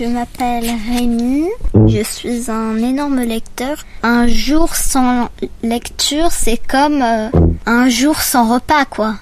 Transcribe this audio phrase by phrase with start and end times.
[0.00, 1.44] Je m'appelle Rémi,
[1.86, 3.84] je suis un énorme lecteur.
[4.02, 5.28] Un jour sans
[5.62, 7.28] lecture, c'est comme euh,
[7.66, 9.16] un jour sans repas, quoi.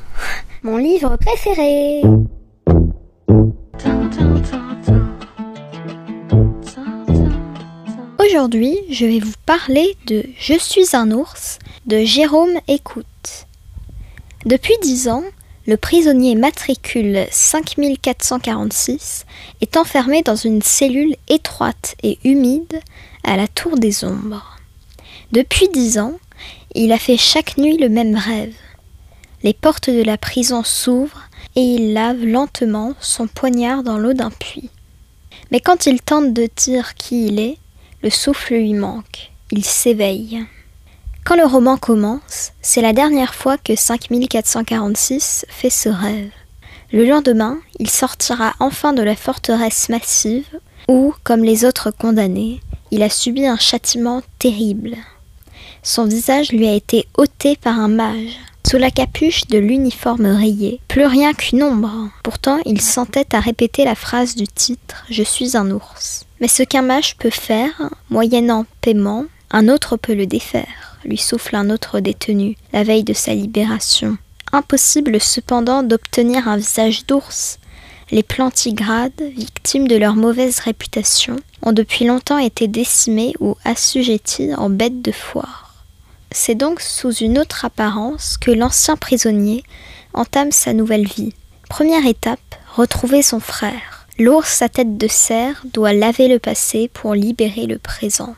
[0.63, 2.03] Mon livre préféré.
[8.25, 13.49] Aujourd'hui, je vais vous parler de Je suis un ours de Jérôme Écoute.
[14.47, 15.25] Depuis dix ans,
[15.69, 19.27] le prisonnier matricule 5446
[19.61, 22.81] est enfermé dans une cellule étroite et humide
[23.23, 24.57] à la tour des ombres.
[25.31, 26.15] Depuis dix ans,
[26.75, 28.55] il a fait chaque nuit le même rêve.
[29.43, 34.31] Les portes de la prison s'ouvrent et il lave lentement son poignard dans l'eau d'un
[34.31, 34.71] puits.
[35.51, 37.59] Mais quand il tente de dire qui il est,
[38.03, 39.33] le souffle lui manque.
[39.51, 40.47] Il s'éveille.
[41.29, 46.31] Quand le roman commence, c'est la dernière fois que 5446 fait ce rêve.
[46.91, 50.49] Le lendemain, il sortira enfin de la forteresse massive
[50.89, 54.97] où, comme les autres condamnés, il a subi un châtiment terrible.
[55.83, 58.39] Son visage lui a été ôté par un mage.
[58.67, 62.09] Sous la capuche de l'uniforme rayé, plus rien qu'une ombre.
[62.23, 66.25] Pourtant, il s'entête à répéter la phrase du titre Je suis un ours.
[66.41, 71.57] Mais ce qu'un mage peut faire, moyennant paiement, un autre peut le défaire lui souffle
[71.57, 74.19] un autre détenu, la veille de sa libération.
[74.53, 77.59] Impossible cependant d'obtenir un visage d'ours.
[78.11, 84.71] Les plantigrades, victimes de leur mauvaise réputation, ont depuis longtemps été décimés ou assujettis en
[84.71, 85.75] bêtes de foire.
[86.31, 89.65] C'est donc sous une autre apparence que l'ancien prisonnier
[90.15, 91.35] entame sa nouvelle vie.
[91.69, 94.07] Première étape, retrouver son frère.
[94.19, 98.35] L'ours à tête de cerf doit laver le passé pour libérer le présent.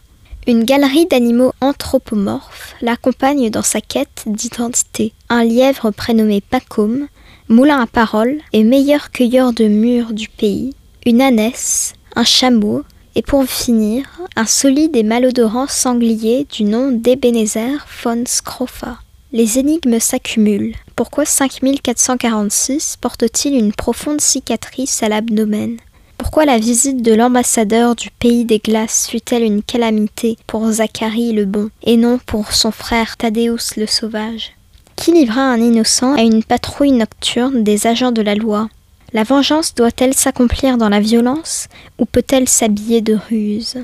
[0.50, 5.12] Une galerie d'animaux anthropomorphes l'accompagne dans sa quête d'identité.
[5.28, 7.06] Un lièvre prénommé Pacôme,
[7.48, 10.74] moulin à parole et meilleur cueilleur de mûres du pays,
[11.06, 12.82] une ânesse, un chameau,
[13.14, 18.98] et pour finir, un solide et malodorant sanglier du nom d'Ebenezer von Scrofa.
[19.30, 20.74] Les énigmes s'accumulent.
[20.96, 25.76] Pourquoi 5446 porte-t-il une profonde cicatrice à l'abdomen?
[26.30, 31.44] Pourquoi la visite de l'ambassadeur du pays des glaces fut-elle une calamité pour Zacharie le
[31.44, 34.52] bon et non pour son frère Thaddeus le sauvage?
[34.94, 38.68] Qui livra un innocent à une patrouille nocturne des agents de la loi?
[39.12, 41.66] La vengeance doit-elle s'accomplir dans la violence
[41.98, 43.78] ou peut-elle s'habiller de ruse?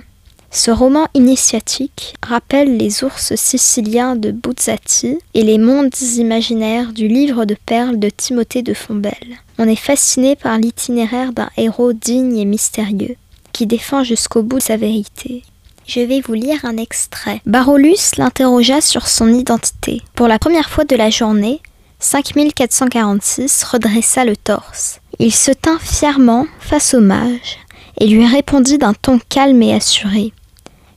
[0.57, 7.45] Ce roman initiatique rappelle les ours siciliens de Buzzati et les mondes imaginaires du livre
[7.45, 9.37] de perles de Timothée de Fombelle.
[9.59, 13.17] On est fasciné par l'itinéraire d'un héros digne et mystérieux,
[13.53, 15.43] qui défend jusqu'au bout sa vérité.
[15.87, 17.43] Je vais vous lire un extrait.
[17.45, 20.01] Barolus l'interrogea sur son identité.
[20.15, 21.61] Pour la première fois de la journée,
[22.01, 25.01] 5446 redressa le torse.
[25.19, 27.59] Il se tint fièrement face au mage
[28.01, 30.33] et lui répondit d'un ton calme et assuré.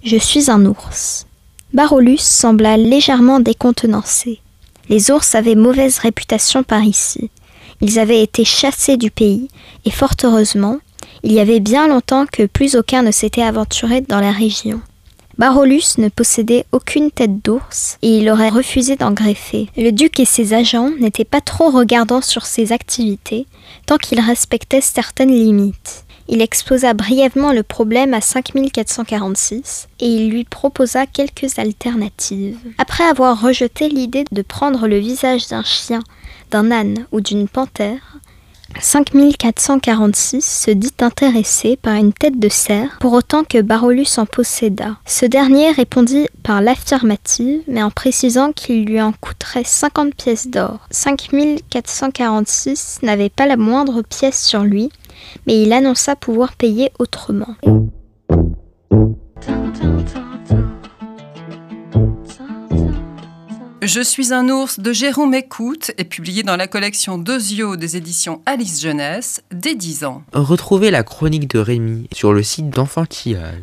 [0.04, 1.26] Je suis un ours.
[1.74, 4.40] Barolus sembla légèrement décontenancé.
[4.88, 7.30] Les ours avaient mauvaise réputation par ici.
[7.82, 9.50] Ils avaient été chassés du pays,
[9.84, 10.80] et fort heureusement,
[11.24, 14.80] il y avait bien longtemps que plus aucun ne s'était aventuré dans la région.
[15.38, 19.70] Barolus ne possédait aucune tête d'ours et il aurait refusé d'en greffer.
[19.78, 23.48] Le duc et ses agents n'étaient pas trop regardants sur ses activités
[23.86, 26.06] tant qu'il respectait certaines limites.
[26.32, 32.60] Il exposa brièvement le problème à 5446 et il lui proposa quelques alternatives.
[32.78, 36.02] Après avoir rejeté l'idée de prendre le visage d'un chien,
[36.52, 38.20] d'un âne ou d'une panthère,
[38.80, 44.98] 5446 se dit intéressé par une tête de cerf, pour autant que Barolus en posséda.
[45.06, 50.88] Ce dernier répondit par l'affirmative, mais en précisant qu'il lui en coûterait 50 pièces d'or.
[50.92, 54.90] 5446 n'avait pas la moindre pièce sur lui,
[55.48, 57.56] mais il annonça pouvoir payer autrement.
[63.82, 68.42] Je suis un ours de Jérôme Écoute est publié dans la collection Dozio des éditions
[68.46, 70.22] Alice Jeunesse dès 10 ans.
[70.32, 73.56] Retrouvez la chronique de Rémi sur le site d'Enfantillage.